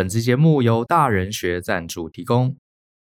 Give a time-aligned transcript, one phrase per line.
[0.00, 2.56] 本期节目由大人学赞助提供。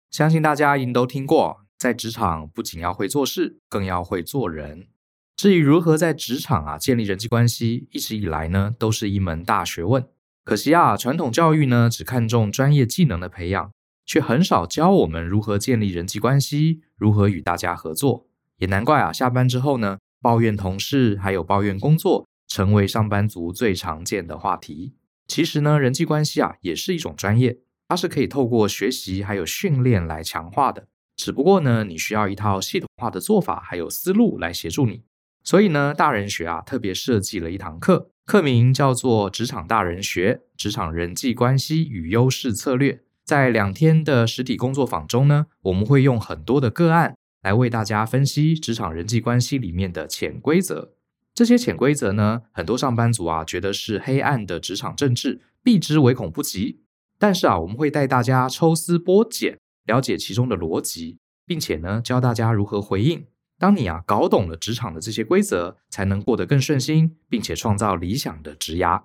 [0.09, 4.87] 相信大家一定都听过，在职场不仅要会做事，更要会做人。
[5.35, 10.07] 至于如何在职场啊建立人际关系，一直以来呢都是一门大学问。
[10.43, 13.71] 可惜啊，传统教育呢只看重专业技能的培养，
[14.03, 18.25] 却很少教我们如何建立人际关系，如何与大家合作。
[18.57, 24.95] 也难怪啊，下班之后呢，抱怨同事还有抱怨工作，成为上班族最常见的话题。
[25.27, 30.87] 其实呢，人际关系啊也是一种专业，它是可以透过学习还有训练来强化的。
[31.15, 35.03] 只不过呢，你需要一套系统化的做法还有思路来协助你。
[35.43, 42.93] 所以呢，大人学啊特别设计了一堂课，课名叫做《职场大人学：职场人际关系与优势策略》。
[43.25, 50.93] 在两天的实体工作坊中呢，我们会用很多的个案来为大家分析职场人际关系里面的潜规则。
[51.37, 56.81] 这些潜规则呢，很多上班族啊觉得是黑暗的职场政治，避之唯恐不及。
[57.19, 63.27] 但是啊，我们会带大家抽丝剥茧，了解其中的逻辑，并且呢，教大家如何回应。
[63.59, 69.03] 当你啊搞懂了职场的这些规则，才能过得更顺心，并且创造理想的职涯。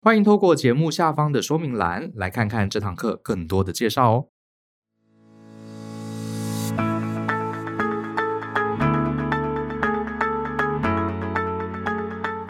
[0.00, 4.28] 欢迎透过节目下方的说明栏来看看这堂课更多的介绍哦。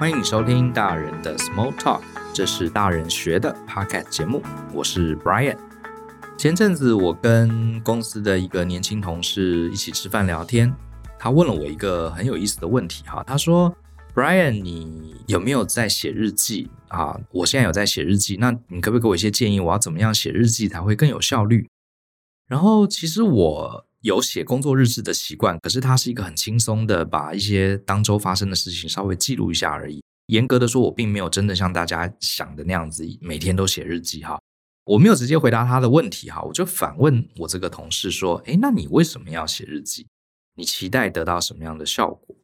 [0.04, 2.02] 欢迎收听大人的 Small Talk，
[2.34, 5.56] 这是大人学的 Podcast 节目，我是 Brian。
[6.36, 10.70] 前阵子我跟公司的一个年轻同事一起吃饭聊天，
[11.18, 13.74] 他问了我一个很有意思的问题哈，他说
[14.14, 17.18] ：“Brian，你有没有在写日记啊？
[17.30, 19.58] 我现在有在写日记，那你可不可以给我一些建议？
[19.58, 21.66] 我要怎么样写日记才会更有效率？”
[22.46, 23.86] 然后其实我。
[24.04, 30.02] 有写工作日志的习惯，可是它是一个很轻松的，把一些当周发生的事情稍微记录一下而已。
[30.26, 34.38] 严格的说，我并没有真的像大家想的那样子，每天都写日记哈。
[34.84, 40.06] 我没有直接回答他的问题哈，我就反问我这个同事说：“诶，那你为什么要写日记？
[40.56, 42.36] 你期待得到什么样的效果？”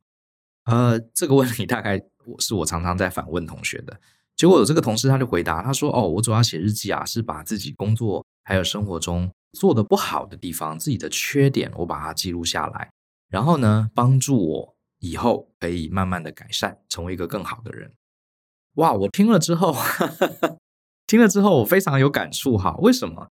[0.65, 4.01] 呃，这个问题大概我是我常常在反问同学的。
[4.35, 12.91] 结果有这个同事他就回答他说：“哦，我主要写日记啊，是把自己工作还有生活中。”做的不好的地方，自己的缺点，我把它记录下来，
[13.29, 17.93] 然后呢，帮助我以后可以慢慢的改善，成为一个更好的人。
[18.75, 20.59] 哇，我听了之后， 呵呵
[21.07, 22.77] 听了之后，我非常有感触哈。
[22.79, 23.29] 为什么？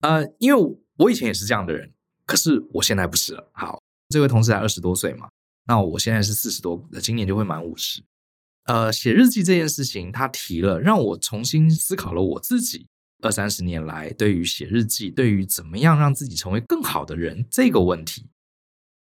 [0.00, 1.92] 呃，因为我以前也是这样的人，
[2.26, 3.50] 可是我现在不是了。
[3.52, 5.30] 好，这位同事才二十多岁嘛，
[5.66, 8.04] 那我现在是四十多，今年就会满五十。
[8.64, 12.86] 呃，写日记这件事情，他提了，让我重新思考了我自己。
[13.24, 18.28] 二三十年来，对于写日记，对于怎么样让自己成为更好的人这个问题，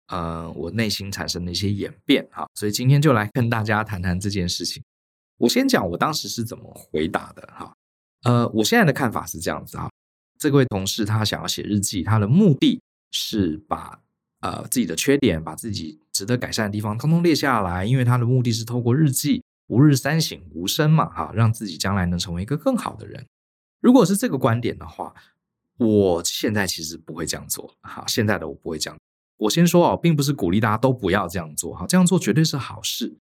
[0.08, 4.84] 呃，我内心产生了一些演变哈，所以今天就来跟大家谈谈这件事情。
[5.38, 7.72] 我先讲我当时是怎么回答的哈，
[8.24, 9.88] 呃，我现在的看法是这样子啊，
[10.40, 14.02] 这位同事他想要写日记，他的目的是把
[14.40, 23.24] 呃自己的缺点，把自己值得改善的地方通通列下来，因为他的目的是透过日记，吾日三省吾身嘛哈，让自己将来能成为一个更好的人。
[23.80, 25.14] 如果是这个观点的话，
[25.78, 27.76] 我现在其实不会这样做。
[27.82, 28.98] 好，现在的我不会这样。
[29.38, 31.76] 我先说哦，并不是鼓励大家都不要这样做。
[31.76, 33.18] 哈，这样做绝对是好事。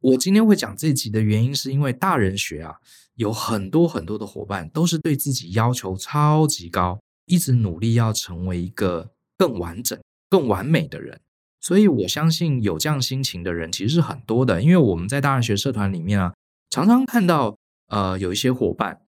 [0.00, 2.76] 我今天会讲这集的原因，是因为大人学啊，
[3.14, 11.18] 有很多很多的伙伴都是对自己要求超级高，一直努力要成为一个更完整、更完美的人。
[11.58, 16.34] 所以我相信有这样心情的人其实是很多的，因为我们在大人学社团里面啊，
[16.68, 17.56] 常常看到
[17.88, 19.00] 呃有一些伙伴。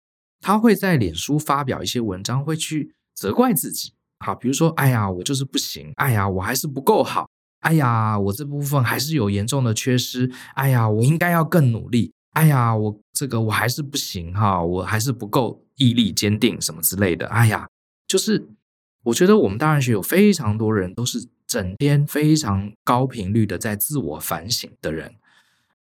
[0.40, 7.28] 他会在脸书发表一些文章，会去责怪自己，好，比如说，哎呀，我就是不行，哎呀，我还是不够好，
[7.60, 17.68] 哎呀，我这部分还是有严重的缺失，哎呀，我应该要更努力，哎呀，我这个我还是不行哈，我还是不够毅力坚定什么之类的，哎呀，
[18.06, 18.48] 就是
[19.04, 25.14] 我觉得我们大人学有非常多人都是整天非常高频率的在自我反省的人，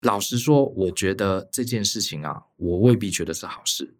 [0.02, 3.94] 老实说，我觉得这件事情啊，我未必觉得是好事。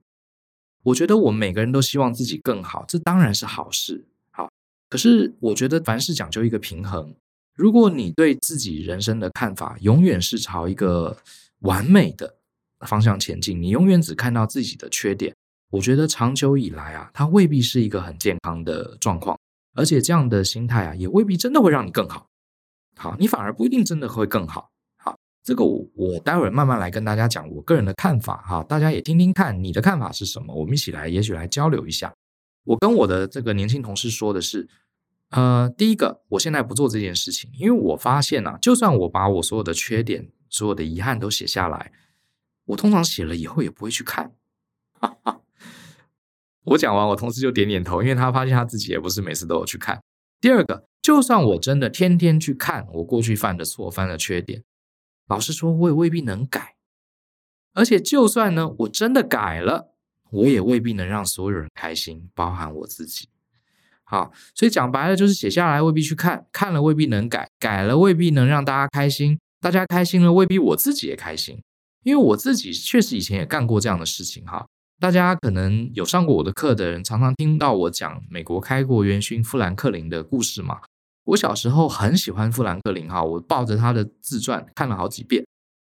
[0.84, 4.04] 我觉得我们每个人都希望自己更好，这当然是好事。
[4.31, 4.51] 好，
[4.89, 7.15] 可是我觉得凡事讲究一个平衡。
[7.57, 11.16] 如果你对自己人生的看法永远是朝一个
[11.60, 12.36] 完美的
[12.81, 15.34] 方向前进，你永远只看到自己的缺点，
[15.71, 19.39] 我觉得长久以来啊，它未必是一个很健康的状况。
[19.77, 22.27] 而且这样的心态啊，也未必真的会让你更好。
[22.97, 24.71] 好，你反而不一定真的会更好。
[25.44, 32.14] 这个我我待会儿慢慢来跟大家讲我个人的看法哈，大家也听听看你的看法是什么，我们一起来也许来交流一下。
[32.64, 34.66] 我跟我的这个年轻同事说的是，
[35.28, 41.92] 呃，第一个，我现在不做这件事情，因为我发现啊，就算我把我所有的缺点、所有的遗憾都写下来，
[42.64, 44.32] 我通常写了以后也不会去看，
[44.98, 45.42] 哈哈。
[46.64, 50.02] 我讲完，我同事就点点头，因为他发现他自己也不是每次都有去看。
[50.41, 54.64] 第二个，就算我真的天天去看我过去犯的错、犯的缺点，
[55.26, 56.74] 老实说，我也未必能改。
[57.72, 59.94] 而且，就算呢，我真的改了，
[60.30, 63.28] 我也未必能让所有人开心，包含我自己。
[64.04, 71.60] 好，所以讲白了，就是写下来未必去看，看了未必能改，改了未必能让大家开心，大家开心了未必我自己也开心。
[72.03, 74.66] 因为我自己确实以前也干过这样的事情哈。
[75.00, 80.80] 大家可能有上过我的课的人，常常听到我讲美国开国元勋富兰克林的故事嘛。
[81.24, 85.44] 我小时候很喜欢富兰克林哈，我抱着他的自传看了好几遍。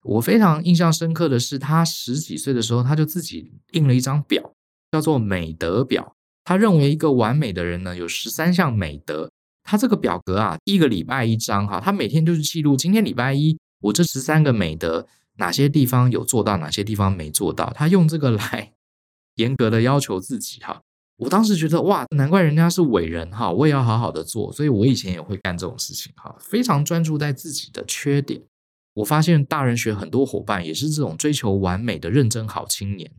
[0.04, 4.54] 我非常印象深刻的是，他十几岁的时候，他就自己印了一张表，
[4.92, 6.16] 叫做美德表。
[6.44, 9.30] 他认为一个完美的人呢，有十三项美德。
[9.62, 15.06] 他这个表格啊，一个礼拜一张哈，他每天就是记录今天礼拜一，我这十三个美德
[15.38, 17.72] 哪些地方有做到，哪些地方没做到。
[17.76, 18.72] 他用这个来
[19.36, 20.82] 严格的要求自己哈。
[21.20, 24.52] 我当时觉得哇，难怪人家是伟人哈，我也要好好的做。
[24.54, 28.42] 所以我以前也会干这种事情哈，非常专注在自己的缺点。
[28.94, 33.12] 我发现大人学很多伙伴也是这种追求完美的认真好青年。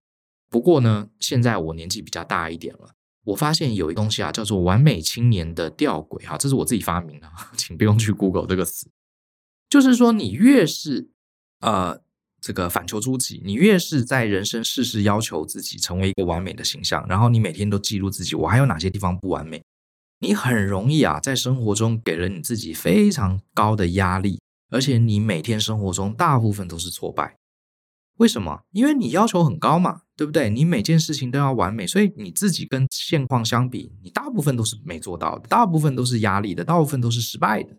[0.48, 2.94] 不过呢，现在我年纪比较大一点了。
[3.24, 8.90] 我发现有一东西啊，叫做“完美青年的吊诡”哈，这是我自己发明的，请不用去 Google 这个词。
[9.68, 11.10] 就是说，你越是
[11.60, 12.00] 呃
[12.40, 19.62] 这个反求诸己，你越是在人生事事要求自己成为一个完美的形象，然后你每天都记录自己，我还有哪些地方不完美，
[20.20, 24.40] 你很容易啊，在生活中给了你自己非常高的压力，
[24.70, 27.36] 而且你每天生活中大部分都是挫败。
[28.16, 28.60] 为什么？
[28.72, 30.50] 因为你要求很高嘛，对不对？
[30.50, 37.78] 你每件事情都要完美，所以你自己跟现况相比，你大部分都是没做到的，大部分都是压力的，大部分都是失败的。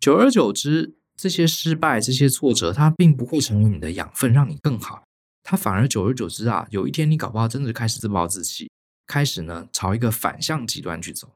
[0.00, 5.02] 久而久之，这些失败、这些挫折，它并不会成为你的养分，让你更好。
[5.42, 8.70] 它反而久而久之啊，有一天你搞不好真的开始自暴自弃，
[9.06, 11.34] 开始呢朝一个反向极端去走。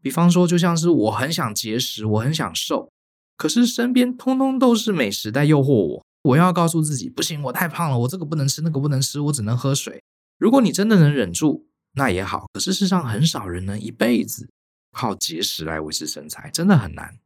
[0.00, 2.90] 比方说，就像是我很想节食，我很想瘦，
[3.36, 6.04] 可是身边通通都是美食在诱惑我。
[6.22, 10.02] 我要告诉自己，不行，我太胖了，我这个不能吃，那个不能吃，我只能喝水。
[10.38, 12.46] 如果你真的能忍住，那也好。
[12.54, 14.48] 可是世上很少人能一辈子
[14.92, 17.18] 靠节食来维持身材，真的很难。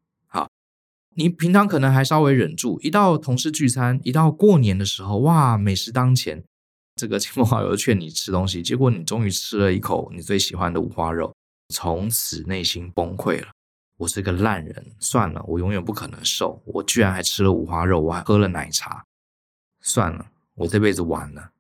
[1.14, 6.42] 你平常可能还稍微忍住，一到同事聚餐，一到过年的时候，哇，美食当前，
[6.96, 11.34] 这个亲朋好友劝你吃东西，结果你终于吃了一口你最喜欢的五花肉，
[11.68, 13.48] 从此内心崩溃了。
[13.98, 16.60] 我是个烂人，算了，我永远不可能瘦。
[16.64, 19.04] 我居然还吃了五花肉，我还喝了奶茶，
[19.80, 21.50] 算了，我这辈子完了。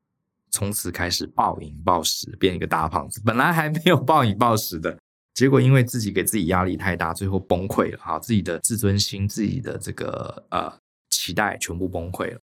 [0.50, 3.22] 从此开始暴饮暴食，变一个大胖子。
[3.24, 4.98] 本来还没有暴饮暴食的，
[5.34, 7.98] 结果因为自己给自己压力太大，最后崩溃了。
[7.98, 10.72] 哈，自己的自尊心、自己的这个呃
[11.10, 12.38] 期待全部崩溃了。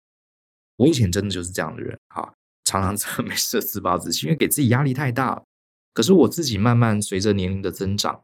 [0.76, 2.32] 我以前真的就是这样的人，哈，
[2.64, 5.42] 常常这没事自暴自弃，因为给自己压力太大了。
[5.92, 8.22] 可是我自己慢慢随着年龄的增长。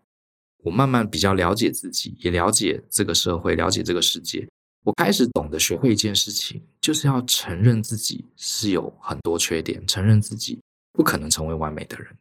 [0.64, 4.48] 我慢慢比较了解自己，也了解这个社会，了解这个世界。
[4.84, 10.60] 我开始懂得学会一件事情，就是要承认自己是有很多缺点，承认自己
[10.92, 12.16] 不可能成为完美的人。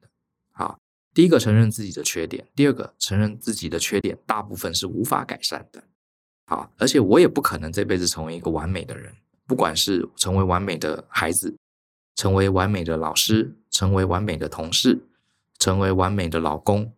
[1.13, 5.83] 第一个承认自己的缺点，第二个承认自己的缺点大部分是无法改善的。
[6.45, 9.13] 好，而且我也不可能这辈子成为一个完美的人，
[9.45, 11.55] 不管是成为完美的孩子，
[12.15, 14.99] 成为完美的老师，成为完美的同事，
[15.59, 16.93] 成为完美的老公。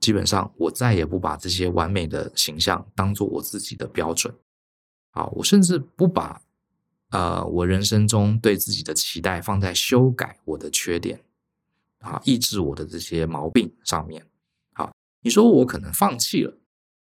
[0.00, 4.34] 基本上，我再也不把这些完美的形象当做我自己的标准。
[5.10, 6.40] 好，我甚至不把
[7.10, 11.20] 呃我人生中对自己的期待放在修改我的缺点，
[12.00, 14.26] 啊，抑制我的这些毛病上面。
[14.74, 14.92] 好，
[15.22, 16.58] 你说我可能放弃了，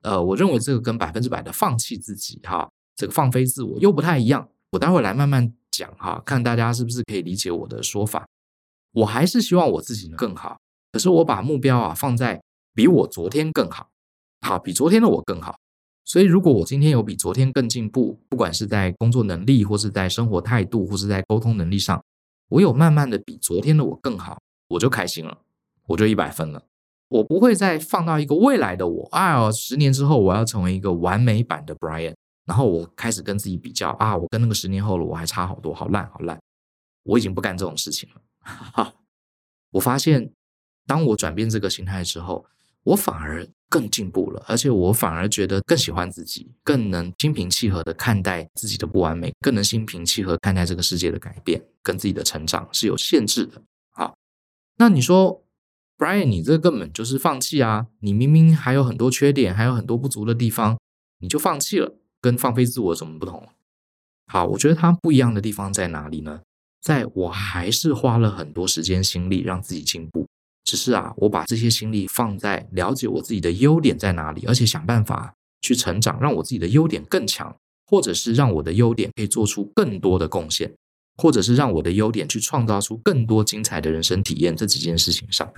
[0.02, 4.48] 呃，我认为这个跟百分之百的放弃自己，哈，这个放飞自我又不太一样。
[4.70, 8.26] 我待会来慢慢讲，哈，看大家是不是可以理解我的说法。
[8.92, 10.58] 我还是希望我自己能更好，
[10.92, 12.40] 可是我把目标啊放在。
[12.76, 13.88] 比我昨天更好，
[14.40, 15.56] 好，比昨天的我更好。
[16.04, 22.04] 所以，如果我今天有比昨天更进步，不管是在工作能力，或是在生活态度，或是在沟通能力上，
[22.48, 25.38] 我有慢慢的比昨天的我更好，我就开心了，
[25.87, 26.64] 我就一百分了。
[27.09, 36.38] 我不会再放到一个未来的我，啊，十年之后我要成为一个完美版的 Brian，然后我开始跟自己比较啊，我跟那个十年后的我还差好多，好烂，好烂。
[37.04, 38.21] 我已经不干这种事情了。
[38.40, 38.94] 哈哈，
[39.71, 40.33] 我发现，
[40.87, 42.44] 当我转变这个心态之后。
[42.85, 53.62] 我反而更进步了，而且我反而觉得更喜欢自己，更能心平气和的看待自己的不完美，更能心平气和看待这个世界的改变，跟自己的成长是有限制的。
[54.76, 55.44] 那你说
[55.96, 57.86] ，Brian，你这根本就是放弃啊！
[58.00, 60.78] 你明明还有很多缺点，还有很多不足的地方，
[61.20, 63.48] 你就放弃了，跟放飞自我怎么不同？
[64.26, 66.40] 好，我觉得它不一样的地方在哪里呢？
[66.80, 70.26] 在我还是花了很多时间心力让自己进步。
[70.64, 77.54] 只是啊，我把这些心力放在了解我自己的优点在哪里，而且想办法去成长，让我自己的优点更强，
[77.86, 80.74] 或者是让我的优点可以做出更多的贡献，
[81.16, 85.52] 或者是让我的优点去创造出更多精彩的人生体验这几件事情上。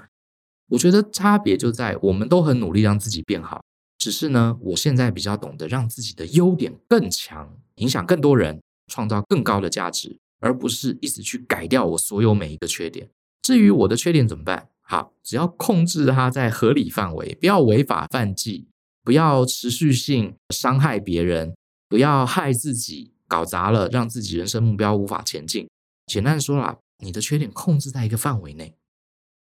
[0.68, 3.62] 我觉得差别就在我们都很努力让自己变好，
[3.98, 13.08] 只是呢，我现在比较懂得让自己的优点更强，影响更多人，创造更高的价值，而不是一直去改掉我所有每一个缺点。
[13.42, 14.68] 至于我的缺点怎么办？
[14.82, 18.66] 好，只要控制它在合理范围，不要违法犯纪，
[19.04, 21.54] 不要持续性伤害别人，
[21.88, 25.68] 不要害自己，搞砸了，让自己人生目标无法前进。
[26.06, 28.74] 简单说啦，你的缺点控制在一个范围内。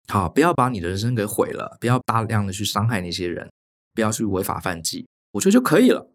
[0.09, 3.51] 好，不要把你的人生给毁了，不要大量的去伤害那些人，
[3.95, 6.11] 不要去违法犯纪，我觉得就可以了。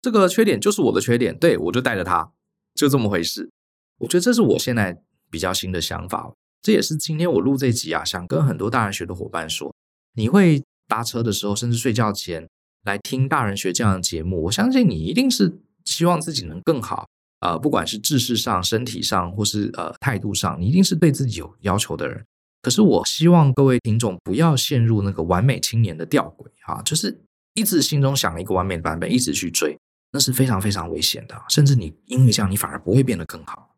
[0.00, 2.32] 这个缺点就是我的缺点，对，我就带着它，
[2.74, 3.50] 就这么回事。
[3.98, 9.74] 我觉得这是我现在比较新的想法，这也是今天我录这集啊，想跟很多大人学的伙伴说，
[10.14, 12.48] 你会搭车的时候，甚至睡觉前
[12.84, 17.06] 来听大人学这样的节目，我相信你一定是希望自己能更好，
[17.40, 22.24] 呃，不管是知识上、身体上，或是呃态度上，你一定是对自己有要求的人。
[22.62, 27.20] 可是我希望各位听众不要陷入那个完美青年的吊诡啊，就是
[27.54, 29.76] 一直心中想一个完美的版本，一直去追，
[30.12, 31.42] 那是非常非常危险的。
[31.48, 33.74] 甚至你因为这样，你反而不会变得更好。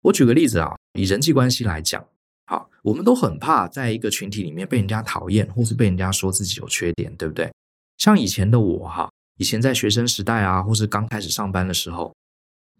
[0.00, 2.02] 我举个例子啊，以人际关系来讲，
[2.46, 7.52] 好，我们都很怕在一个群体里面被人家讨厌，或是被人家说自己有缺点，对不对？
[7.98, 12.14] 像以前的我哈，以前在学生时代啊，或是刚开始上班的时候，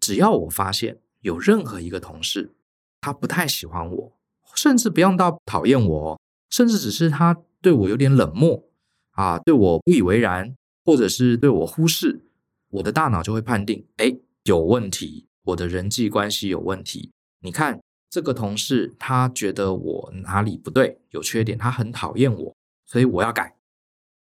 [0.01, 2.55] 只要我发现有任何一个同事
[3.01, 4.13] 他不太喜欢我。
[4.55, 8.63] 甚至不用到讨厌我，甚至只是他对我有点冷漠
[9.11, 12.25] 啊，对我不以为然，或者是对我忽视，
[12.71, 17.11] 我的大脑就会判定，哎，有问题，我的人际关系有问题。
[17.41, 22.55] 你看这个同事，他觉得我哪里不对，有缺点，他很讨厌我，
[22.87, 23.54] 所以我要改。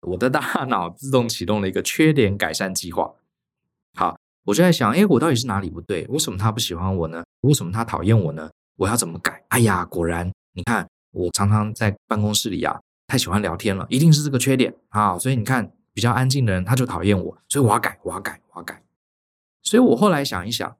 [0.05, 3.15] 我的大 脑自动启动了一个缺点改善计划。
[3.95, 6.07] 好，我就在想，哎，我到底是哪里不对？
[6.09, 7.25] 为什么他不喜欢我呢？
[7.43, 8.51] 为什么他讨厌我呢？
[8.77, 9.45] 我要怎么改？
[9.49, 15.19] 哎呀，果然，你看，我常常在办公室里、啊，太喜欢聊天了，一定是这个缺点啊。
[15.19, 18.83] 所以你看，比较安静的人他就讨厌我，所以我要改，我要改，我要改。
[19.63, 20.77] 所以我后来想一想，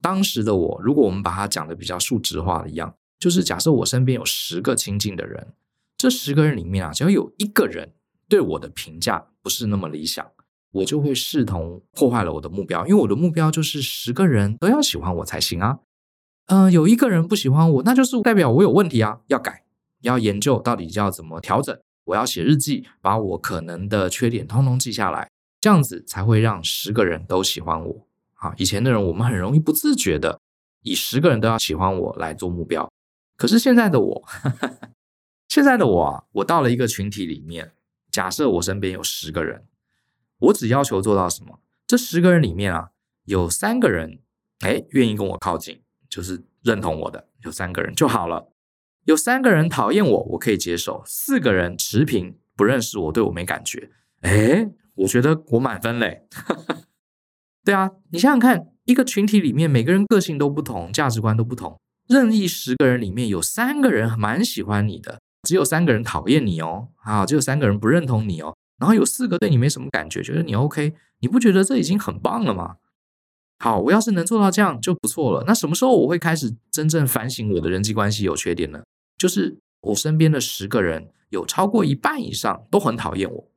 [0.00, 5.52] 当时的我，如果我们把它讲的比较数值化的一样，就是假设我身边有十个亲近的人，
[5.96, 7.92] 这十个人里面啊，只要有一个人
[8.32, 10.26] 对我的评价不是那么理想，
[10.70, 15.80] 我就会视同破坏了我的目标，因为我的目标就是十个人都要喜欢我才行啊。
[16.46, 19.64] 嗯、有一个人不喜欢我，那就是代表我有问题啊，要改，
[20.00, 21.78] 要研究到底要怎么调整。
[22.04, 25.28] 我要写日记，把我可能的缺点通通记下来，
[25.60, 28.06] 这样子才会让十个人都喜欢我。
[28.36, 30.40] 啊，以前的人我们很容易不自觉的
[30.80, 32.90] 以十个人都要喜欢我来做目标，
[33.36, 34.78] 可是现在的我，呵 呵
[35.48, 37.72] 现在的我啊，我到了一个群体里面，
[38.12, 39.64] 假设我身边有十个人，
[40.38, 41.58] 我只要求做到什么？
[41.84, 42.90] 这十个人里面啊，
[43.24, 44.20] 有三个人，
[44.60, 45.82] 哎，愿意跟我靠近。
[46.08, 48.52] 就是认同我的有三个人就好了，
[49.04, 53.90] 有三个人讨厌我，我可以接受；四个人持平，不认识我，对我没感觉。
[54.20, 56.28] 诶，我觉得我满分嘞。
[57.64, 72.76] 对啊，你想想看，一个群体里面每个人个性都不同，价值观都不同，任意十个人里面有三个人蛮喜欢你的，只有三个人讨厌你哦，啊，只有三个人不认同你哦，然后有四个对你没什么感觉，觉得你 OK，你不觉得这已经很棒了吗？
[73.58, 75.44] 好，我要是能做到这样就不错了。
[75.46, 78.82] 那什么时候我会开始真正反省我的人际关系有缺点呢？
[79.16, 83.48] 就是我身边的十个人有超过一半以上都很讨厌我。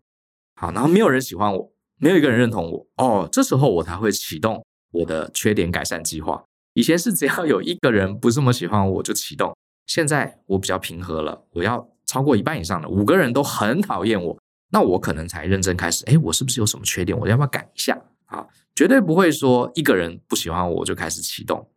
[0.56, 2.88] 好，然后没有人喜欢我，没有一个人认同我。
[2.98, 6.44] 哦，这时候我才会启动我的缺点改善计划。
[6.74, 9.56] 以前是只要有一个人不这么喜欢我，就启动。
[9.88, 14.38] 现在我比较平和了，我要超过一半以上的五个人都很讨厌我，
[14.72, 16.06] 那我可能才认真开始。
[16.06, 17.18] 诶，我是不是有什么缺点？
[17.18, 18.00] 我要不要改一下？
[18.25, 21.70] 啊，绝对不会说一个人不喜欢我，我就开始启动。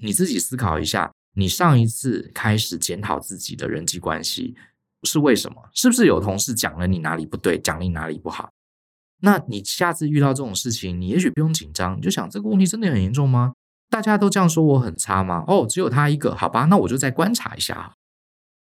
[0.00, 4.54] 你自己思考一下，你上一次开始检讨自己的人际关系
[5.02, 5.68] 是为什么？
[5.74, 8.50] 是不是有同事讲了你哪里不对，讲了你哪里不好？
[9.20, 13.52] 那你下次遇到这种事情，你也许不用紧张，你就想这个问题真的很严重吗？
[13.90, 15.44] 大家都这样说我很差吗？
[15.46, 17.94] 哦，只有他一个，好吧，那我就再观察一下，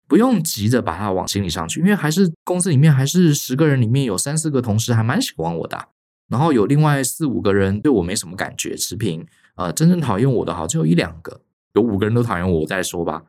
[0.07, 5.89] 不用急着把他往心里上去，因为还是公司里面还是十个人里面有三四个同事还蛮喜欢我的。
[6.29, 9.27] 然后有另外四五个人对我没什么感觉，持平。
[9.57, 11.41] 呃，真正讨厌我的好，只有一两个。
[11.75, 13.25] 有五个人都讨厌我，我再说吧。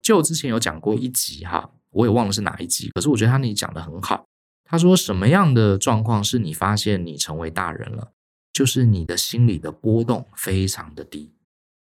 [0.00, 2.90] 就之前有讲过一集哈，我也忘了是哪一集。
[2.94, 4.24] 可是我觉得他那里讲的很好。
[4.64, 8.12] 他说什么样的状况是你发现你成为大人了？
[8.52, 11.30] 就是你的心里的波动非常的低，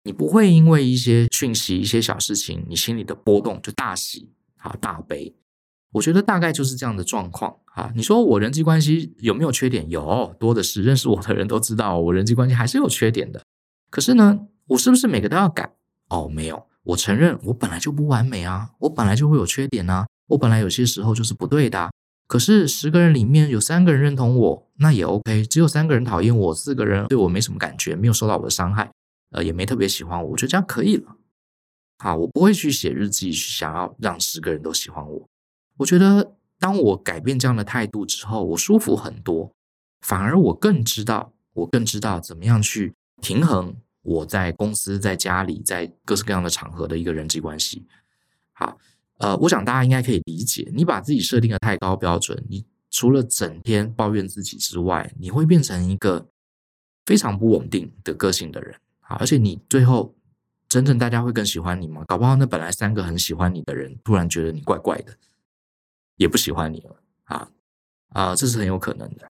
[0.06, 5.34] 你不会因为一些讯息、一些小事情，你心里的波动就大喜啊大悲。
[5.90, 7.90] 我觉得大概就是这样的状况啊。
[7.96, 9.90] 你说我人际关系有没有缺点？
[9.90, 10.84] 有，多的是。
[10.84, 13.42] 认识我的人都知道，我人际关系还是有缺点的。
[13.90, 15.74] 可是呢，我是不是每个都要改？
[16.08, 16.66] 哦，没有。
[16.84, 21.90] 我承认，我本来就不完美啊，我本来就会有缺点啊，我本来有些时候就是不对的。
[22.28, 25.44] 可是十个人里面有三个人认同我，那也 OK。
[25.46, 28.88] 只有三个人讨厌我，四个人对我没什么感觉，没有受到我的伤害，
[29.36, 31.14] 呃，也没特别喜欢我，我觉得这样可以了。
[31.98, 35.28] 好，我不会去写日记，去想要让十个人都喜欢我。
[35.76, 39.52] 我觉得，当我改变这样的态度之后，我舒服很多，
[40.00, 43.76] 反而我更知道，我更知道怎么样去平衡。
[44.00, 47.84] 我在公司、在家里、在各式各样的场合的一个人际关系，
[48.52, 48.78] 好，
[49.18, 50.70] 呃，我想大家应该可以理解。
[50.74, 56.28] 你把自己设定的太高标准，你除了整天抱怨自己之外，你会变成一个
[57.04, 58.78] 非常不稳定的个性的人。
[59.08, 60.14] 好，而且你最后
[60.68, 62.04] 真正大家会更喜欢你吗？
[62.06, 65.14] 搞不好那本来三个很喜欢你的人，突然觉得你怪怪的，
[66.16, 66.96] 也不喜欢你了。
[67.24, 67.48] 啊
[68.10, 69.28] 啊，这是很有可能的。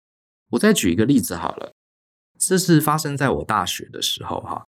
[0.50, 1.73] 我再举一个例子好了。
[2.38, 4.64] 这是发生在我大学的时候，哈，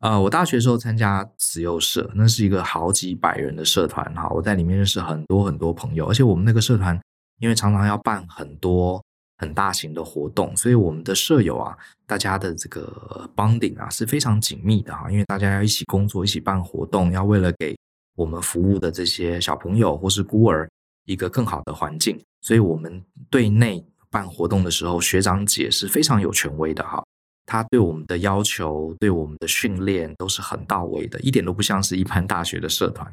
[0.00, 6.98] 呃，我大学时候参加慈幼社，那是一个好几百人的社团，哈，我在里面认识很多很多朋友，而且我们那个社团
[7.38, 9.04] 因为常常要办很多
[9.40, 11.74] 很大型的活动，所以我们的舍友啊，
[12.06, 17.74] 大家的这个 bonding 啊是非常紧密的，哈，因为大家要一起工作，一起办活动，要为了给
[18.16, 20.68] 我们服务的这些小朋友或是孤儿
[21.06, 27.02] 一个更好的环境，所以我们对内办活动的时候，学长姐是非常有权威的，哈。
[27.46, 33.12] 他对我们的要求，对我们的训练都是很到位的，一点都不像是一般大学的社团。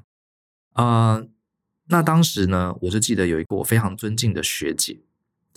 [0.75, 1.25] 呃，
[1.89, 4.99] 那当时呢，我就记得有一个我非常尊敬的学姐，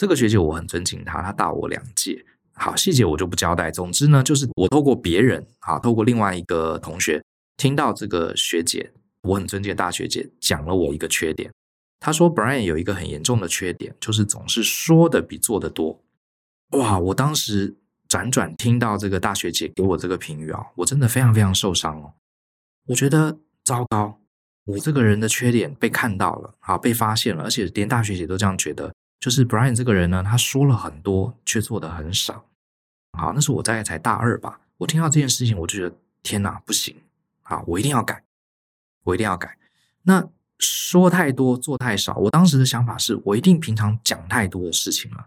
[0.01, 2.25] 这个学姐我很尊敬她，她大我两届。
[2.55, 3.71] 好，细节我就不交代。
[3.71, 7.23] 总之呢，就是我透过别人，啊，透过另外一个同学
[7.59, 8.93] 听到这个学姐，
[9.25, 11.53] 我很尊敬大学姐讲了我一个缺点。
[12.01, 16.01] 她说，Brian 有一个很严重的缺点，就是总是说的比做的多。
[16.71, 17.77] 哇，我当时。
[18.09, 22.15] 辗转听到这个大学姐给我这个评语啊，我真的非常非常受伤哦。
[22.89, 24.19] 我觉得糟糕，
[24.65, 28.93] 我这个人的缺点被看到了，啊，被发现了，而且连大学姐都这样觉得。
[29.21, 32.47] 就是 Brian 这个人呢，他说了很多，却做的很少。
[33.19, 34.61] 好，那是我大概才大二吧。
[34.79, 36.97] 我听到这件事情，我就觉得天哪，不行！
[37.43, 38.25] 啊，我一定要改，
[39.05, 39.59] 我一定要改。
[40.05, 40.27] 那
[40.59, 42.17] 说太多，做太少。
[42.17, 45.27] 我当时的想法是我一定平常讲太多的事情了。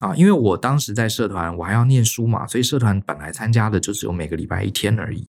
[0.00, 5.26] 啊，因为我当时在社团，我还要念书嘛，所以社团本来参加的就只有每个礼拜一天而已，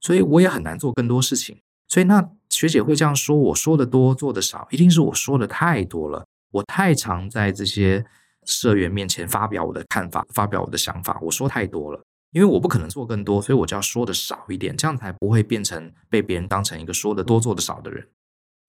[0.00, 1.60] 所以我也很难做更多事情。
[1.88, 8.04] 所以那学姐会这样说，我说的多，做的少，一定是我说的太多了，我太常在这些
[8.44, 18.06] 社员面前发表我的看法，发表我的想法，我说太多了，因为我不可能做更多，所以我就要说的少一点，这样才不会变成被别人当成一个说的多、做的少的人。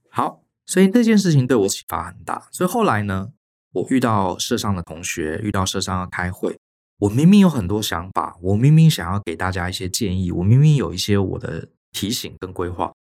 [0.10, 3.34] 好，所以这件事情对我启发很大，所以后来呢，
[3.74, 6.58] 我遇到社上的同学，遇到社上要开会，
[6.98, 12.92] 我明明有很多想法，我明明想要给大家一些建议，我明明有一些我的提醒跟规划，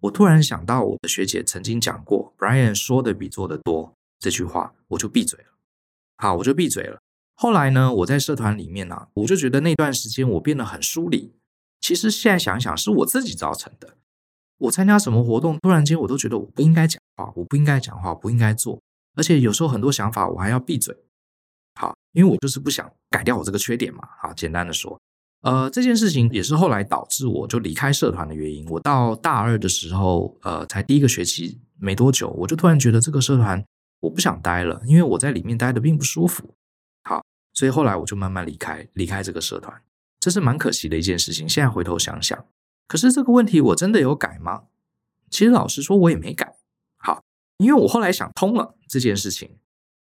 [0.00, 5.46] 我突然想到我的学姐曾经讲过 “Brian 说的比做的多”这句话，我就闭嘴了。
[6.18, 7.00] 好，我就闭嘴了。
[7.34, 11.34] 后来呢，我在社团里面呢、啊，我就觉得那段时间我变得很疏离。
[11.80, 13.96] 其实现在想想，是我自己造成的。
[14.58, 18.80] 我参加什么活动，突然间我都觉得我不应该讲话，我不应该讲话，不应该做。
[19.16, 20.96] 而且有时候很多想法我还要闭嘴，
[21.74, 24.08] 好，因为我就是不想改掉我这个缺点嘛。
[24.20, 25.00] 好，简单的说，
[25.40, 28.64] 呃，这件事情也是后来导致我就离开社团的原因。
[28.68, 33.62] 我到大二的时候，呃，才第一个学期没多久，我就突然觉得这个社团
[34.02, 36.54] 我不想待了，因为我在里面待的并不舒服。
[37.04, 39.80] 好，所以后来我就慢慢离开，离开这个社团，
[40.18, 41.48] 这是蛮可惜的一件事情。
[41.48, 42.44] 现在回头想想，
[42.88, 44.64] 可是这个问题我真的有改吗？
[45.30, 46.56] 其实老实说，我也没改。
[46.98, 47.22] 好
[47.58, 49.56] 因为我后来想通了这件事情，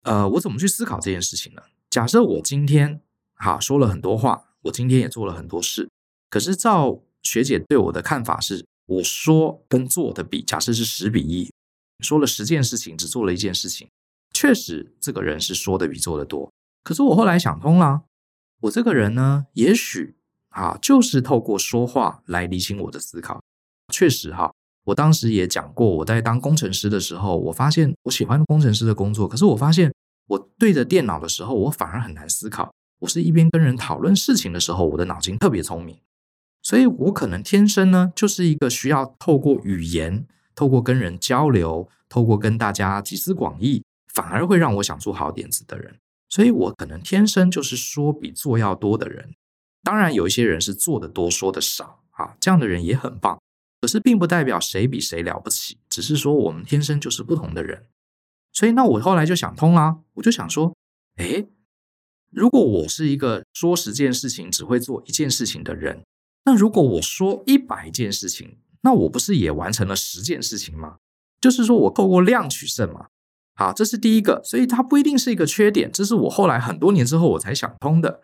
[0.01, 1.61] 呃，我怎么去思考这件事情呢？
[1.89, 2.99] 假设我今天
[3.35, 5.89] 哈说了很多话，我今天也做了很多事，
[6.31, 11.51] 可是照学姐对我的看法是，我说跟做的比，假设是十比一，
[12.03, 13.89] 说了十件事情，只做了一件事情，
[14.33, 16.51] 确实这个人是说的比做的多。
[16.83, 18.03] 可是我后来想通了，
[18.61, 20.17] 我这个人呢，也许
[20.49, 23.41] 啊，就是透过说话来理清我的思考，
[23.91, 24.51] 确实哈。
[24.85, 29.93] 我当时也讲过，我在当工程师的时候，我发现我喜欢工程师的工作，可是我发现
[30.27, 32.73] 我对着电脑的时候，我反而很难思考。
[32.99, 35.97] 我是一边跟人讨论事情的时候，我的脑筋特别聪明，
[36.61, 45.99] 所以我可能天生呢就是一个需要透过语言、透过跟人交流、透过跟大家集思广益，反而会让我想出好点子的人。
[46.29, 49.35] 所以我可能天生就是说比做要多的人。
[49.83, 53.39] 当然，有一些人是做的多，说的少啊，这样的人也很棒。
[53.81, 57.85] 可是并不代表谁比谁了不起，只是说我们天生就是不同的人。
[58.53, 60.73] 所以那我后来就想通啦，我就想说，
[61.17, 61.49] 诶，
[62.29, 66.01] 如果我是一个说十件事情只会做一件事情的人，
[66.45, 70.97] 那如果我说一百件事情，那我不是也完成了十件事情吗？
[71.41, 73.07] 就是说我透过量取胜嘛。
[73.55, 78.21] 好，这是第一个，所以它不一定是一个缺点，这是我后来很多年之后我才想通的。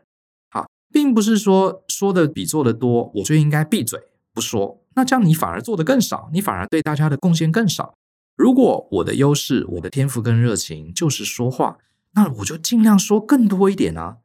[0.49, 3.99] 好，并不是说说的比做的多，我就应该闭嘴
[4.33, 7.93] 不说，那这样你反而做的更少，你反而对大家的贡献更少。
[8.35, 11.77] 如果我的优势、我的天赋跟热情就是说话，
[12.13, 14.17] 那我就尽量说更多一点啊。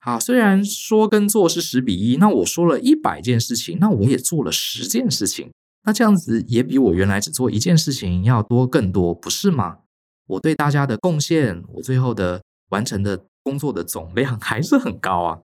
[0.00, 5.50] 好，虽然说跟做是十比一，那我说了一百件事情，那我也做了十件事情，
[5.86, 9.78] 那这样子也比我原来只做一件事情要多更多，不是吗？
[10.26, 15.40] 我对大家的贡献，我最后的完成的工作的总量还是很高啊，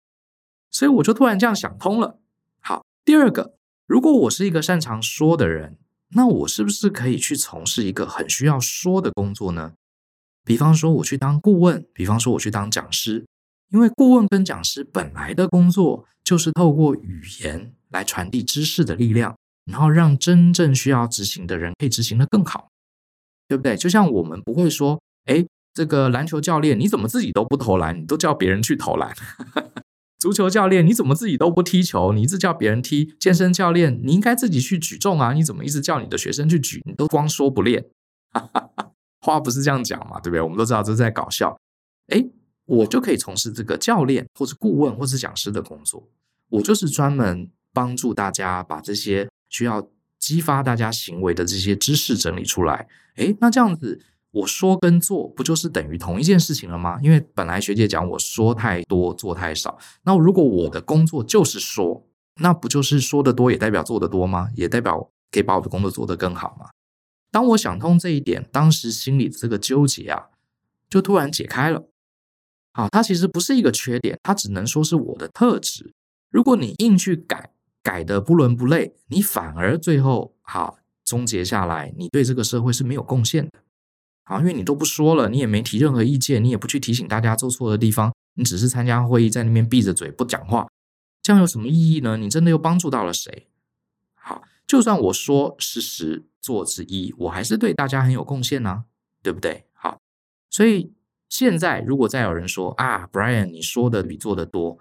[0.72, 2.18] 所以我就突然这样想通了。
[2.58, 3.54] 好，第二个，
[3.86, 5.78] 如果我是一个擅长说的人，
[6.14, 9.74] 那我是不是可以去从事一个很需要说的工作呢？
[10.44, 13.24] 比方说我去当顾问，比方说我去当讲师，
[13.70, 22.68] 因为顾问跟讲师本来的工作就是透过语言来传递知识的力量，然后让真正需要执行的人可以执行得更好。
[23.48, 23.76] 对不对？
[23.76, 25.44] 就像我们不会说，哎，
[25.74, 29.14] 这个篮球教练你怎么自己都不投篮，你都叫别人去投篮？
[30.18, 33.14] 足球教练你怎么自己都不踢球，你一直叫别人踢？
[33.20, 36.80] 健身教练你应该自己去举重啊，你怎么一直叫你的学生去举？
[36.86, 37.84] 你都光说不练，
[39.20, 40.18] 话不是这样讲嘛？
[40.20, 40.40] 对不对？
[40.40, 41.54] 我们都知道这是在搞笑。
[42.06, 42.24] 哎，
[42.64, 46.08] 我就可以从事这个教练或是顾问或是讲师的工作，
[46.48, 49.88] 我就是专门帮助大家把这些需要。
[50.22, 52.86] 激发大家行为的这些知识整理出来，
[53.16, 56.96] 诶，那这样子我说跟做不就是等于同一件事情了吗？
[57.02, 64.48] 因为本来学姐讲我说太多做太少，那如果我的工作就是说，那不就是说的多也代表做的多吗？
[64.54, 66.70] 也代表可以把我的工作做得更好吗？
[67.32, 70.26] 当我想通这一点，当时心里的这个纠结啊，
[70.88, 71.88] 就突然解开了。
[72.72, 75.92] 好，它其实不是一个缺点，它只能说是我的特质。
[76.30, 77.50] 如果你硬去改。
[77.82, 83.52] 改的不伦不类，你反而最后好终结下来，你对这个社会是没有贡献的。
[84.24, 90.68] 好，因为你都不说了，你也没提任何意见，你也不去提醒大家做错的地方，你只是参加会议，在那边闭着嘴不讲话，
[91.20, 92.16] 这样有什么意义呢？
[92.16, 93.48] 你真的又帮助到了谁？
[94.14, 98.84] 好，就算我说是十做之一，我还是对大家很有贡献呢、
[99.22, 99.64] 对不对？
[99.72, 99.98] 好，
[100.48, 100.92] 所以
[101.28, 104.78] 现在如果再有人说啊，Brian，你说的比做的多。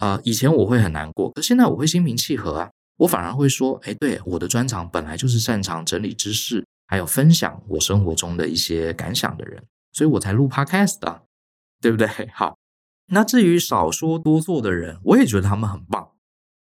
[0.00, 2.70] 啊、以前我会很难过，可现在我会心平气和啊。
[2.96, 11.22] 我反而会说，哎，对，我的专长本来就是擅长整理知识，还有分享我生活中的一些感想的人，所以我才录 Podcast 啊，
[11.80, 12.08] 对不对？
[12.34, 12.58] 好，
[13.06, 16.10] 那至于少说多做的人，我也觉得他们很棒。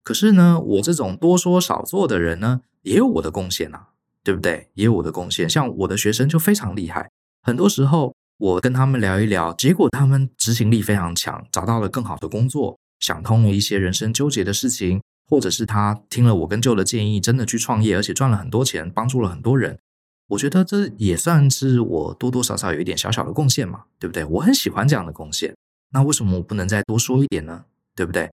[0.03, 3.89] 可是呢，我这种多说少做的人呢，也有我的贡献啊，
[4.23, 4.69] 对不对？
[4.75, 5.49] 也有我的贡献。
[5.49, 7.09] 像我的学生就非常厉害，
[7.41, 12.77] 很多时候我跟他们聊一聊，结果他们执行力非常强，找到了更好的工作。
[12.99, 19.79] 想通了一些人生纠结的事情，或者是他听了我跟舅的建议，真的去创业，而且赚了很多钱，帮助了很多人。
[20.27, 24.23] 我觉得这也算是我多多少少有一点小小的贡献嘛，对不对？
[24.25, 25.55] 我很喜欢这样的贡献。
[25.91, 27.65] 那为什么我不能再多说一点呢？
[27.95, 28.29] 对不对？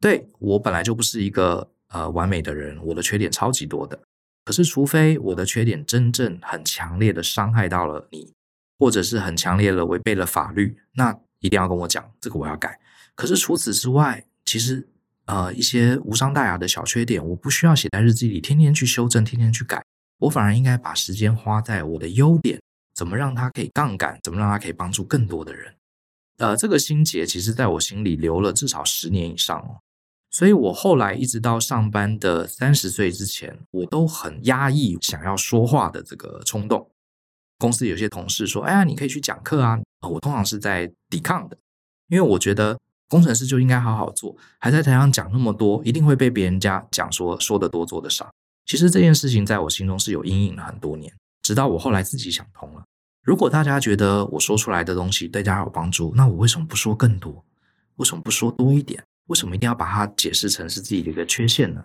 [0.00, 3.98] 对，我本来就不是一个呃完美的人，我的缺点超级多的。
[4.44, 8.32] 可是，除非我的缺点真正很强烈的伤害到了你，
[8.78, 12.78] 或者是很强烈的违背了法律，那一定要跟我讲，这个我要改。
[13.18, 14.88] 可是除此之外，其实
[15.24, 19.82] 呃一些无伤大雅的小缺点，我不需要写在日记里，天天去修正，天天去改。
[20.18, 22.62] 我反而应该把时间花在我的优点，
[22.94, 25.74] 怎么让它可以杠杆，怎么让它可以帮助更多的人。
[26.36, 29.82] 呃，这个心结其实在我心里留了至少十年以上哦。
[30.30, 36.88] 所以我后来一直到上班的三十岁之前，我都很压抑想要说话的这个冲动。
[37.58, 41.58] 公司有些同事说：“哎呀，你可以去讲课啊。”我通常是在抵抗的，
[42.06, 42.78] 因为我觉得。
[43.08, 48.30] 工程师就应该好好做，还在台上讲那么多，一定会被别人家讲说说的多做的少。
[48.66, 52.84] 其实这件事情在我心中是有阴影了很多年，直到我后来自己想通了。
[53.22, 57.44] 如果大家觉得我说出来的东西对大家有帮助，那我为什么不说更多？
[57.96, 59.02] 为什么不说多一点？
[59.26, 61.84] 为什么一定要把它解释成是自己的一个缺陷呢？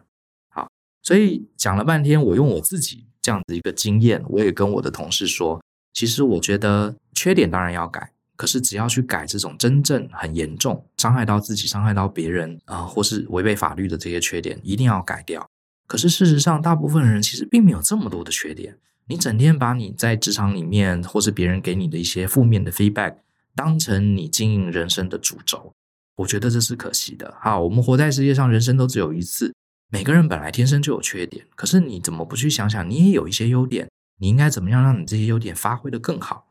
[0.49, 0.69] 好，
[1.01, 5.61] 所以讲了半天，我用我自己这样的一个经验，我也跟我的同事说，
[5.93, 8.11] 其实我觉得缺点当然要改。
[8.35, 15.47] 可是，只要去改这种真正很严重、伤害到自己、伤害到别人啊、或是违背法律的这些缺点，一定要改掉。
[15.85, 18.77] 可是事实上，大部分人其实并没有这么多的缺点。
[19.05, 23.17] 你整天把你在职场里面，或是别人给你的一些负面的 feedback，
[23.53, 25.73] 当成你经营人生的主轴，
[26.15, 27.35] 我觉得这是可惜的。
[27.39, 29.53] 好，我们活在世界上，人生都只有一次，
[29.91, 33.89] 每个人本来天生就有缺点，可是你怎么不去想想，你也有一些优点？
[34.19, 36.47] 你应该怎么样让你这些优点发挥得更好？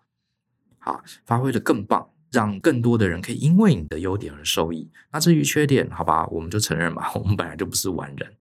[0.85, 4.91] 好，发挥得更棒，让更多的人可以因为你的优点而受益。
[5.13, 8.33] 那至于缺点，好吧，我们就承认吧， 我们本来就不是完人。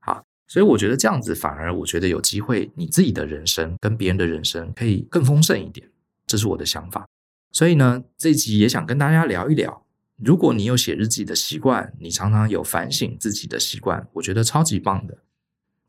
[0.00, 5.88] 好，所以我觉得这样子反而我觉得有机会，你自己的人生跟别人的人生可以更丰盛一点，
[6.26, 7.06] 这是我的想法。
[7.52, 9.86] 所以呢，这一集也想跟大家聊一聊。
[10.16, 15.18] 如果你有写日记的习惯，你常常有反省自己的习惯，我觉得超级棒的，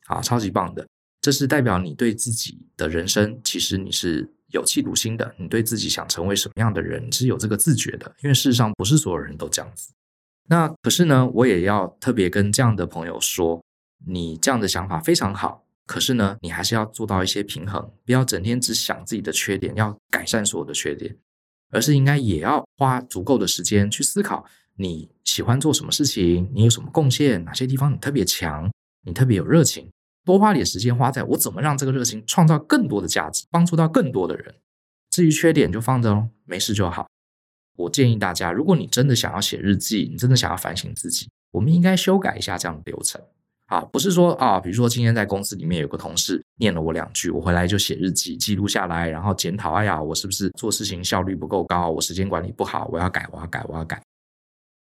[0.06, 0.88] 啊，超级棒的，
[1.22, 9.94] 这是代表你对自己的人生，其实你是有企图心的，你对自己想成为什么样的人，是有这个自觉的，因为事实上不是所有人都这样子。
[10.48, 13.64] 那可是呢，我也要特别跟这样的朋友说，
[14.08, 21.16] 你这样的想法非常好，可是呢，你还是要做到一些平衡，不要整天只想自己的缺点，要改善所有的缺点。
[21.72, 24.46] 而是应该也要花足够的时间去思考
[24.78, 28.72] 你喜欢做什么事情，你有什么贡献，哪些地方你特别强，
[29.06, 29.90] 你特别有热情，
[30.26, 34.56] 多花点时间花在我怎么让这个热情创造更多的价值，帮助到更多的人。
[35.12, 37.08] 至于缺点就放着喽，没事就好。
[37.78, 43.22] 我建议大家，如果你真的想要写日记，你真的想要反省自己，我们应该修改一下这样的流程。
[43.68, 49.74] 啊，不是说啊，比如说今天在公司里面有个同事念了我两句，我回来就写日记记录下来，然后检讨。
[49.74, 51.90] 哎呀，我是不是做事情效率不够高？
[51.90, 54.02] 我时间管理不好，我要改，我要改，我要改。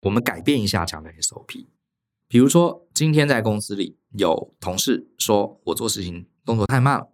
[0.02, 1.66] 我们改变一下这样的 SOP。
[2.30, 7.10] 比如说今天在公司里有同事说我做事情动作太慢了。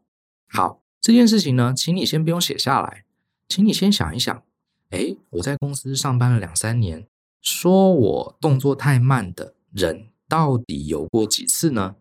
[0.47, 3.07] 好，这件事情呢，请你先不用写下来，
[3.49, 4.43] 请你先想一想。
[4.91, 7.07] 哎，我在公司上班了两三年，
[7.41, 10.09] 说我动作太慢的人。
[10.29, 11.95] 到底有过几次呢？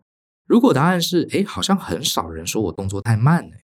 [0.44, 3.56] 如果答案是，诶，好像很少人说我动作太慢呢，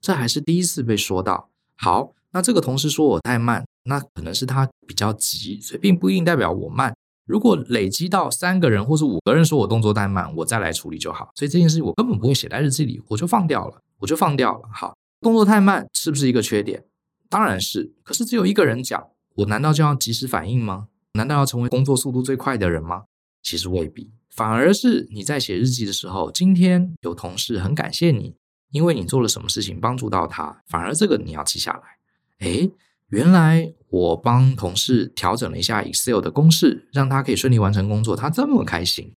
[0.00, 1.50] 这还是第一次被说到。
[1.74, 6.94] 好，那这个同事说我太慢，那可能是他比较急，所以并不一定代表我慢。
[7.32, 11.30] 如果累积到三个人或是五个人说我动作太慢，我再来处理就好。
[11.34, 14.68] 所以这件事情我根本不会写在日记里，我就放掉了，我就放掉了。
[14.70, 16.84] 好，动作太慢是不是一个缺点？
[17.30, 17.90] 当然是。
[18.02, 19.02] 可是只有一个人讲，
[19.36, 20.88] 我难道就要及时反应吗？
[21.14, 23.04] 难道要成为工作速度最快的人吗？
[23.42, 28.34] 其实未必，反而是你在写日记的时候，今天有同事很感谢你，
[28.72, 32.46] 因为你做了什么事情帮助到他，反而这个你要记下来。
[32.46, 32.70] 诶，
[33.12, 39.12] 原来我帮同事调整了一下 Excel 的公式，让他可以顺利完成工作，他这么开心。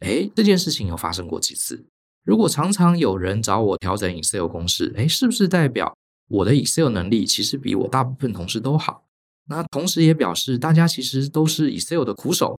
[0.00, 1.86] 诶，这件事情有发生过几次？
[2.22, 5.96] 如果常常有人找我调整 Excel 公式，诶，是不是代表
[6.28, 9.04] 我的 Excel 能力其实比我大部分同事都好？
[9.48, 12.58] 那同时也表示大家其实都是 Excel 的苦手。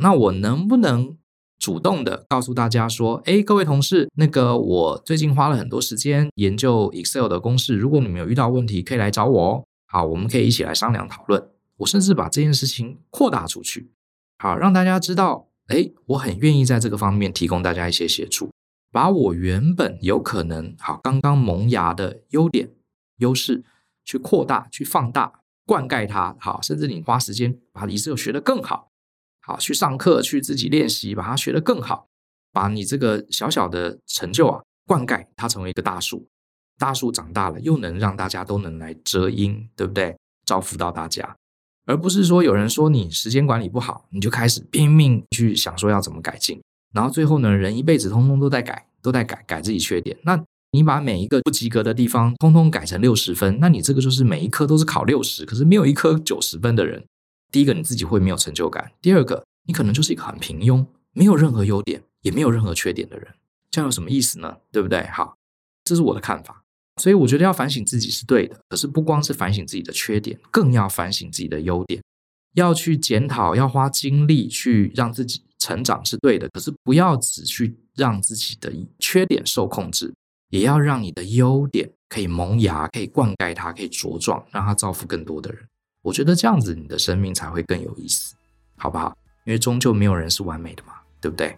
[0.00, 1.14] 那我能不能
[1.58, 9.64] 主动的告诉大家说，诶，各位同事，那个我最近花了很多时间研究 Excel 的公式，如果你们有遇到问题，可以来找我哦。
[9.92, 11.50] 好，我们可以一起来商量讨论。
[11.76, 13.92] 我甚至把这件事情扩大出去，
[14.38, 18.50] 好，让大家知道，诶，我很愿意在这个方面提供大家一些协助，
[18.90, 22.70] 把我原本有可能好刚刚萌芽的优点、
[23.18, 23.62] 优势
[24.02, 28.90] 去扩大、去放大、灌溉它，好，甚至你花时间把 Excel 学得更好。
[29.42, 32.08] 好，去上课，去自己练习，把它学得更好，
[32.50, 36.28] 把你这个小小的成就啊，灌溉它成为一个大树，
[36.82, 40.16] 大树长大了，又能让大家都能来遮阴，对不对？
[40.44, 41.36] 造福到大家，
[41.86, 46.60] 而不是说有人说你时间管理不好，你就开始拼命去想说要怎么改进，
[46.92, 50.18] 然后最后呢，人一辈子通通都在改，都在改，改自己缺点。
[50.24, 50.42] 那
[50.72, 57.04] 你把每一个不及格的地方通通改成六十分，那你这个就是每一科都是考六十，可是没有一科九十分的人。
[57.52, 63.28] 第一个，你自己会没有成就感；第二个，你可能就是一个很平庸、没有任何优点、也没有任何缺点的人。
[63.70, 64.56] 这样有什么意思呢？
[64.72, 65.06] 对不对？
[65.06, 65.36] 好，
[65.84, 66.61] 这是我的看法。
[67.00, 72.02] 所以我觉得要反省自己是对的，可是不光是反省自己的缺点，更要反省自己的优点，
[72.54, 76.48] 要去检讨，要花精力去让自己成长是对的。
[76.50, 80.12] 可是不要只去让自己的缺点受控制，
[80.50, 85.66] 也要让你的优点可以萌芽，可以灌溉它，可以茁壮，让它造福更多的人。
[86.02, 88.34] 我觉得这样子你的生命才会更有意思，
[88.76, 89.16] 好不好？
[89.46, 91.56] 因为终究没有人是完美的嘛，对不对？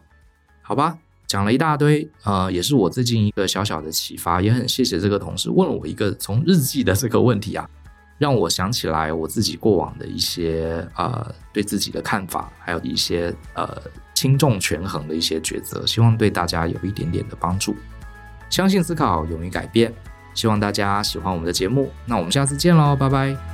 [0.62, 0.98] 好吧，
[1.34, 7.68] 讲了一大堆，呃，也是我最近一个小小的启发，也很谢谢这个同事问了我一个从日记的这个问题啊，
[8.18, 13.68] 让我想起来我自己过往的一些呃对自己的看法，还有一些呃
[14.14, 17.74] 轻重权衡的一些抉择，希望对大家有一点点的帮助。
[18.48, 19.92] 相信思考，勇于改变，
[20.34, 23.53] 希望大家喜欢我们的节目，那我们下次见喽，拜拜。